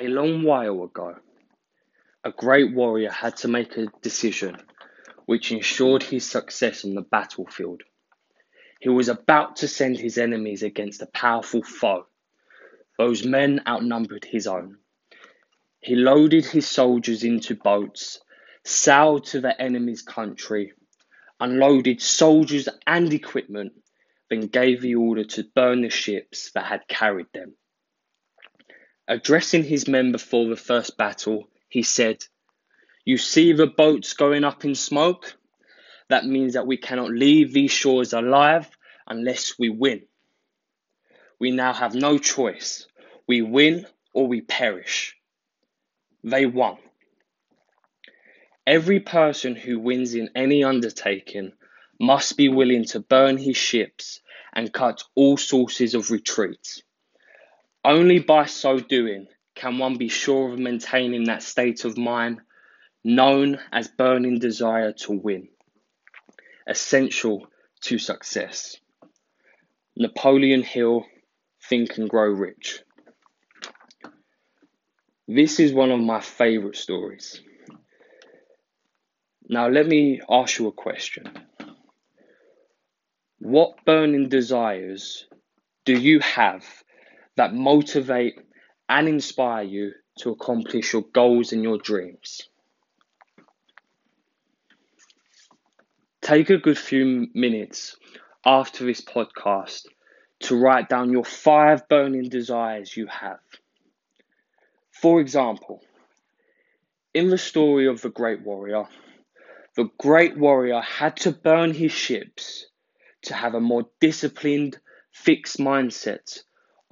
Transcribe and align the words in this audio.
A 0.00 0.08
long 0.08 0.42
while 0.42 0.82
ago, 0.84 1.16
a 2.24 2.32
great 2.32 2.72
warrior 2.72 3.10
had 3.10 3.36
to 3.38 3.48
make 3.48 3.76
a 3.76 3.92
decision 4.00 4.56
which 5.26 5.52
ensured 5.52 6.02
his 6.02 6.28
success 6.28 6.84
on 6.84 6.94
the 6.94 7.02
battlefield. 7.02 7.82
He 8.80 8.88
was 8.88 9.08
about 9.08 9.56
to 9.56 9.68
send 9.68 9.98
his 9.98 10.16
enemies 10.16 10.62
against 10.62 11.02
a 11.02 11.06
powerful 11.06 11.62
foe. 11.62 12.06
Those 12.96 13.24
men 13.24 13.60
outnumbered 13.66 14.24
his 14.24 14.46
own. 14.46 14.78
He 15.80 15.94
loaded 15.94 16.46
his 16.46 16.66
soldiers 16.66 17.22
into 17.22 17.54
boats, 17.54 18.20
sailed 18.64 19.26
to 19.26 19.40
the 19.40 19.60
enemy's 19.60 20.02
country, 20.02 20.72
unloaded 21.38 22.00
soldiers 22.00 22.68
and 22.86 23.12
equipment, 23.12 23.74
then 24.30 24.46
gave 24.46 24.80
the 24.80 24.94
order 24.94 25.24
to 25.24 25.44
burn 25.54 25.82
the 25.82 25.90
ships 25.90 26.50
that 26.52 26.64
had 26.64 26.88
carried 26.88 27.26
them. 27.34 27.56
Addressing 29.08 29.64
his 29.64 29.88
men 29.88 30.12
before 30.12 30.48
the 30.48 30.56
first 30.56 30.96
battle, 30.96 31.48
he 31.68 31.82
said, 31.82 32.24
You 33.04 33.18
see 33.18 33.52
the 33.52 33.66
boats 33.66 34.14
going 34.14 34.44
up 34.44 34.64
in 34.64 34.74
smoke? 34.74 35.36
That 36.08 36.24
means 36.24 36.54
that 36.54 36.66
we 36.66 36.76
cannot 36.76 37.10
leave 37.10 37.52
these 37.52 37.72
shores 37.72 38.12
alive 38.12 38.70
unless 39.06 39.58
we 39.58 39.70
win. 39.70 40.02
We 41.40 41.50
now 41.50 41.72
have 41.72 41.94
no 41.94 42.18
choice. 42.18 42.86
We 43.26 43.42
win 43.42 43.86
or 44.12 44.28
we 44.28 44.40
perish. 44.40 45.16
They 46.22 46.46
won. 46.46 46.78
Every 48.64 49.00
person 49.00 49.56
who 49.56 49.80
wins 49.80 50.14
in 50.14 50.30
any 50.36 50.62
undertaking 50.62 51.52
must 51.98 52.36
be 52.36 52.48
willing 52.48 52.84
to 52.84 53.00
burn 53.00 53.36
his 53.36 53.56
ships 53.56 54.20
and 54.52 54.72
cut 54.72 55.02
all 55.16 55.36
sources 55.36 55.94
of 55.94 56.12
retreat. 56.12 56.82
Only 57.84 58.20
by 58.20 58.46
so 58.46 58.78
doing 58.78 59.26
can 59.56 59.78
one 59.78 59.96
be 59.96 60.08
sure 60.08 60.52
of 60.52 60.58
maintaining 60.58 61.24
that 61.24 61.42
state 61.42 61.84
of 61.84 61.98
mind 61.98 62.40
known 63.02 63.58
as 63.72 63.88
burning 63.88 64.38
desire 64.38 64.92
to 64.92 65.12
win, 65.12 65.48
essential 66.66 67.48
to 67.82 67.98
success. 67.98 68.76
Napoleon 69.96 70.62
Hill, 70.62 71.04
Think 71.68 71.98
and 71.98 72.08
Grow 72.08 72.30
Rich. 72.30 72.82
This 75.26 75.58
is 75.58 75.72
one 75.72 75.90
of 75.90 76.00
my 76.00 76.20
favorite 76.20 76.76
stories. 76.76 77.40
Now, 79.48 79.68
let 79.68 79.86
me 79.86 80.20
ask 80.30 80.58
you 80.58 80.68
a 80.68 80.72
question. 80.72 81.24
What 83.40 83.84
burning 83.84 84.28
desires 84.28 85.26
do 85.84 85.98
you 85.98 86.20
have 86.20 86.64
that 87.36 87.54
motivate 87.54 88.38
and 88.88 89.08
inspire 89.08 89.64
you 89.64 89.92
to 90.18 90.30
accomplish 90.30 90.92
your 90.92 91.02
goals 91.12 91.52
and 91.52 91.62
your 91.62 91.78
dreams. 91.78 92.48
Take 96.20 96.50
a 96.50 96.58
good 96.58 96.78
few 96.78 97.28
minutes 97.34 97.96
after 98.44 98.84
this 98.84 99.00
podcast 99.00 99.86
to 100.40 100.56
write 100.56 100.88
down 100.88 101.10
your 101.10 101.24
five 101.24 101.88
burning 101.88 102.28
desires 102.28 102.96
you 102.96 103.06
have. 103.06 103.40
For 104.90 105.20
example, 105.20 105.82
in 107.14 107.28
the 107.28 107.38
story 107.38 107.86
of 107.86 108.02
the 108.02 108.10
great 108.10 108.42
warrior, 108.42 108.84
the 109.74 109.88
great 109.98 110.36
warrior 110.36 110.80
had 110.80 111.16
to 111.18 111.32
burn 111.32 111.72
his 111.72 111.92
ships 111.92 112.66
to 113.22 113.34
have 113.34 113.54
a 113.54 113.60
more 113.60 113.86
disciplined, 114.00 114.78
fixed 115.12 115.58
mindset 115.58 116.42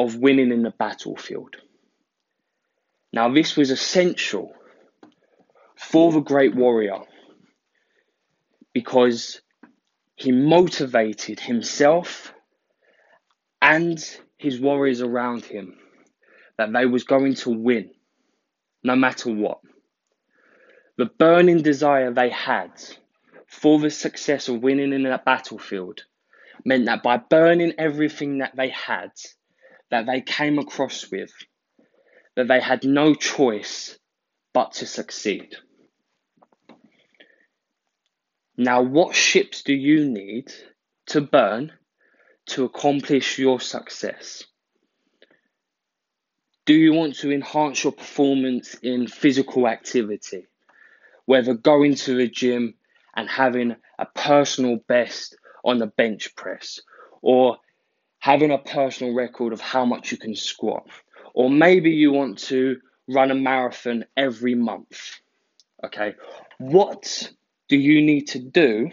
of 0.00 0.16
winning 0.16 0.50
in 0.50 0.62
the 0.62 0.70
battlefield. 0.70 1.56
Now, 3.12 3.28
this 3.28 3.54
was 3.54 3.70
essential 3.70 4.54
for 5.76 6.10
the 6.10 6.20
great 6.20 6.54
warrior 6.54 7.00
because 8.72 9.42
he 10.14 10.32
motivated 10.32 11.38
himself 11.38 12.32
and 13.60 14.02
his 14.38 14.58
warriors 14.58 15.02
around 15.02 15.44
him 15.44 15.78
that 16.56 16.72
they 16.72 16.86
was 16.86 17.04
going 17.04 17.34
to 17.34 17.50
win 17.50 17.90
no 18.82 18.96
matter 18.96 19.30
what. 19.30 19.60
The 20.96 21.06
burning 21.06 21.62
desire 21.62 22.10
they 22.10 22.30
had 22.30 22.70
for 23.46 23.78
the 23.78 23.90
success 23.90 24.48
of 24.48 24.62
winning 24.62 24.94
in 24.94 25.02
that 25.02 25.26
battlefield 25.26 26.04
meant 26.64 26.86
that 26.86 27.02
by 27.02 27.18
burning 27.18 27.74
everything 27.76 28.38
that 28.38 28.56
they 28.56 28.70
had, 28.70 29.10
that 29.90 30.06
they 30.06 30.20
came 30.20 30.58
across 30.58 31.10
with 31.10 31.32
that 32.36 32.48
they 32.48 32.60
had 32.60 32.84
no 32.84 33.14
choice 33.14 33.98
but 34.52 34.72
to 34.72 34.86
succeed. 34.86 35.54
Now, 38.56 38.82
what 38.82 39.14
ships 39.14 39.62
do 39.62 39.74
you 39.74 40.08
need 40.08 40.52
to 41.06 41.20
burn 41.20 41.72
to 42.46 42.64
accomplish 42.64 43.38
your 43.38 43.60
success? 43.60 44.44
Do 46.66 46.74
you 46.74 46.92
want 46.92 47.16
to 47.16 47.32
enhance 47.32 47.82
your 47.82 47.92
performance 47.92 48.74
in 48.82 49.06
physical 49.06 49.66
activity, 49.66 50.46
whether 51.24 51.54
going 51.54 51.94
to 51.96 52.14
the 52.14 52.28
gym 52.28 52.74
and 53.16 53.28
having 53.28 53.76
a 53.98 54.06
personal 54.06 54.76
best 54.76 55.36
on 55.64 55.78
the 55.78 55.86
bench 55.86 56.36
press, 56.36 56.80
or 57.22 57.58
having 58.20 58.50
a 58.50 58.58
personal 58.58 59.14
record 59.14 59.52
of 59.52 59.60
how 59.60 59.84
much 59.84 60.12
you 60.12 60.18
can 60.18 60.36
squat. 60.36 60.86
Or 61.34 61.50
maybe 61.50 61.90
you 61.90 62.12
want 62.12 62.38
to 62.50 62.78
run 63.08 63.30
a 63.30 63.34
marathon 63.34 64.04
every 64.16 64.54
month. 64.54 65.20
Okay, 65.84 66.14
what 66.58 67.30
do 67.68 67.76
you 67.76 68.02
need 68.02 68.28
to 68.28 68.38
do 68.38 68.90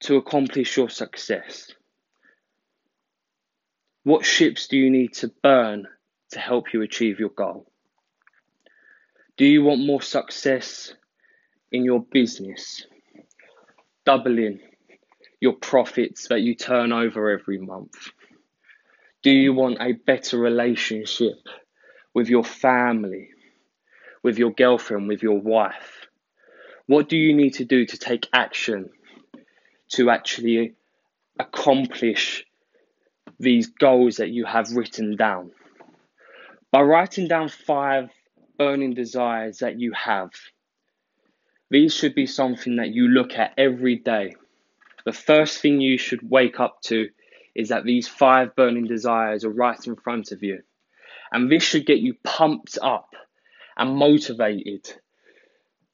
to 0.00 0.16
accomplish 0.16 0.76
your 0.76 0.90
success? 0.90 1.72
What 4.02 4.24
ships 4.24 4.66
do 4.66 4.76
you 4.76 4.90
need 4.90 5.14
to 5.14 5.28
burn 5.42 5.86
to 6.32 6.38
help 6.40 6.74
you 6.74 6.82
achieve 6.82 7.20
your 7.20 7.30
goal? 7.30 7.70
Do 9.36 9.46
you 9.46 9.62
want 9.62 9.86
more 9.86 10.02
success 10.02 10.92
in 11.70 11.84
your 11.84 12.00
business? 12.00 12.86
Doubling 14.04 14.60
your 15.44 15.52
profits 15.52 16.28
that 16.28 16.40
you 16.40 16.54
turn 16.54 16.90
over 16.90 17.30
every 17.30 17.58
month? 17.58 17.94
Do 19.22 19.30
you 19.30 19.52
want 19.52 19.76
a 19.78 19.92
better 19.92 20.38
relationship 20.38 21.36
with 22.14 22.30
your 22.30 22.44
family, 22.44 23.28
with 24.22 24.38
your 24.38 24.52
girlfriend, 24.52 25.06
with 25.06 25.22
your 25.22 25.38
wife? 25.38 26.08
What 26.86 27.10
do 27.10 27.18
you 27.18 27.34
need 27.34 27.54
to 27.54 27.66
do 27.66 27.84
to 27.84 27.98
take 27.98 28.26
action 28.32 28.88
to 29.90 30.08
actually 30.08 30.76
accomplish 31.38 32.46
these 33.38 33.66
goals 33.66 34.16
that 34.16 34.30
you 34.30 34.46
have 34.46 34.72
written 34.72 35.14
down? 35.14 35.50
By 36.72 36.80
writing 36.80 37.28
down 37.28 37.50
five 37.50 38.08
burning 38.56 38.94
desires 38.94 39.58
that 39.58 39.78
you 39.78 39.92
have, 39.92 40.30
these 41.70 41.92
should 41.92 42.14
be 42.14 42.26
something 42.26 42.76
that 42.76 42.94
you 42.94 43.08
look 43.08 43.34
at 43.34 43.52
every 43.58 43.96
day 43.96 44.36
the 45.04 45.12
first 45.12 45.60
thing 45.60 45.80
you 45.80 45.98
should 45.98 46.28
wake 46.28 46.60
up 46.60 46.80
to 46.82 47.08
is 47.54 47.68
that 47.68 47.84
these 47.84 48.08
five 48.08 48.56
burning 48.56 48.86
desires 48.86 49.44
are 49.44 49.50
right 49.50 49.86
in 49.86 49.96
front 49.96 50.32
of 50.32 50.42
you. 50.42 50.62
And 51.32 51.50
this 51.50 51.62
should 51.62 51.86
get 51.86 51.98
you 51.98 52.14
pumped 52.22 52.78
up 52.82 53.14
and 53.76 53.96
motivated 53.96 54.92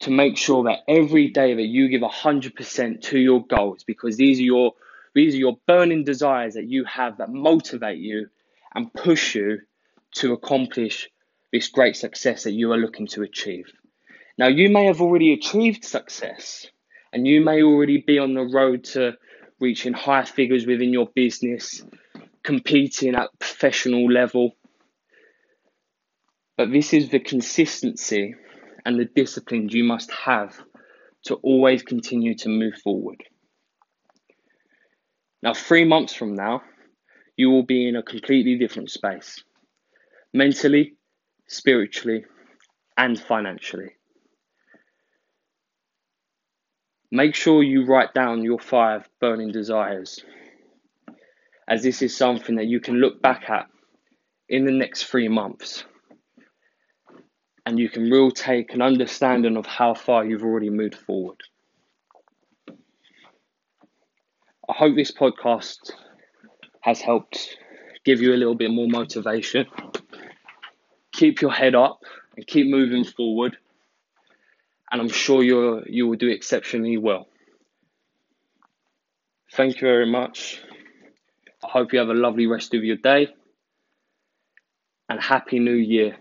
to 0.00 0.10
make 0.10 0.37
sure 0.37 0.65
that 0.65 0.81
every 0.88 1.28
day 1.28 1.54
that 1.54 1.62
you 1.62 1.88
give 1.88 2.03
100% 2.03 3.03
to 3.03 3.19
your 3.19 3.44
goals 3.47 3.84
because 3.84 4.16
these 4.16 4.38
are 4.38 4.44
your 4.44 4.72
these 5.12 5.34
are 5.34 5.38
your 5.38 5.59
burning 5.66 6.04
desires 6.04 6.54
that 6.54 6.69
you 6.69 6.84
have 6.84 7.19
that 7.19 7.31
motivate 7.31 7.98
you 7.98 8.28
and 8.75 8.94
push 8.94 9.34
you 9.34 9.59
to 10.12 10.33
accomplish 10.33 11.09
this 11.53 11.68
great 11.68 11.97
success 11.97 12.45
that 12.45 12.53
you 12.53 12.72
are 12.72 12.78
looking 12.78 13.09
to 13.09 13.22
achieve. 13.22 13.72
Now, 14.39 14.47
you 14.47 14.71
may 14.71 14.86
have 14.86 15.01
already 15.01 15.33
achieved 15.33 15.84
success, 15.84 16.66
and 17.12 17.27
you 17.27 17.41
may 17.45 17.62
already 17.62 17.98
be 17.98 18.18
on 18.18 18.34
the 18.34 18.42
road 18.45 18.84
to 18.84 19.16
reaching 19.59 19.92
high 19.92 20.24
figures 20.24 20.66
within 20.66 20.92
your 20.92 21.09
business, 21.15 21.84
competing 22.42 23.15
at 23.15 23.30
professional 23.39 24.10
level. 24.10 24.53
But 26.57 26.72
this 26.72 26.92
is 26.92 27.10
the 27.10 27.21
consistency 27.21 28.34
and 28.84 28.98
the 28.98 29.04
discipline 29.04 29.68
you 29.68 29.84
must 29.84 30.10
have 30.12 30.59
to 31.24 31.34
always 31.36 31.83
continue 31.83 32.34
to 32.36 32.48
move 32.48 32.74
forward. 32.77 33.22
Now, 35.42 35.54
three 35.54 35.84
months 35.84 36.15
from 36.15 36.34
now, 36.34 36.63
you 37.36 37.51
will 37.51 37.63
be 37.63 37.89
in 37.89 37.97
a 37.97 38.03
completely 38.03 38.56
different 38.56 38.91
space 38.91 39.42
mentally, 40.33 40.95
spiritually, 41.48 42.24
and 42.97 43.18
financially. 43.18 43.91
Make 47.10 47.34
sure 47.34 47.62
you 47.62 47.86
write 47.86 48.15
down 48.15 48.42
your 48.45 48.59
five 48.59 49.09
burning 49.21 49.51
desires, 49.51 50.24
as 51.68 51.83
this 51.83 52.03
is 52.03 52.16
something 52.16 52.57
that 52.57 52.66
you 52.66 52.80
can 52.80 52.97
look 52.97 53.21
back 53.21 53.51
at 53.51 53.66
in 54.48 54.65
the 54.65 54.72
next 54.72 55.04
three 55.04 55.28
months 55.28 55.84
and 57.66 57.78
you 57.78 57.89
can 57.89 58.10
real 58.10 58.30
take 58.30 58.74
an 58.74 58.83
understanding 58.83 59.57
of 59.57 59.66
how 59.66 59.95
far 59.95 60.24
you've 60.24 60.42
already 60.42 60.71
moved 60.71 60.97
forward. 60.97 61.41
I 64.68 64.72
hope 64.72 64.95
this 64.97 65.13
podcast 65.13 65.92
has 66.80 67.01
helped 67.01 67.56
give 68.04 68.21
you 68.21 68.33
a 68.33 68.39
little 68.39 68.54
bit 68.54 68.71
more 68.71 68.89
motivation. 68.89 69.66
Keep 71.13 71.41
your 71.41 71.53
head 71.53 71.74
up 71.74 72.01
and 72.36 72.47
keep 72.47 72.68
moving 72.68 73.04
forward. 73.04 73.56
And 74.91 75.01
I'm 75.01 75.09
sure 75.09 75.42
you 75.42 75.83
you 75.87 76.07
will 76.07 76.16
do 76.16 76.28
exceptionally 76.28 76.97
well. 76.97 77.28
Thank 79.53 79.77
you 79.77 79.89
very 79.89 80.10
much. 80.10 80.60
I 81.63 81.69
hope 81.69 81.92
you 81.92 81.98
have 81.98 82.09
a 82.09 82.15
lovely 82.15 82.47
rest 82.47 82.75
of 82.75 82.84
your 82.84 82.97
day 82.97 83.28
and 85.09 85.21
Happy 85.21 85.59
New 85.59 85.75
Year 85.75 86.16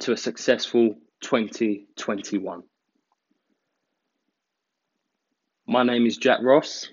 to 0.00 0.12
a 0.12 0.16
successful 0.16 0.94
2021. 1.22 2.62
My 5.66 5.82
name 5.82 6.06
is 6.06 6.16
Jack 6.16 6.38
Ross, 6.42 6.88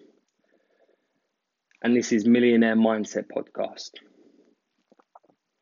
and 1.83 1.95
this 1.95 2.11
is 2.11 2.25
Millionaire 2.25 2.75
Mindset 2.75 3.25
Podcast. 3.35 3.91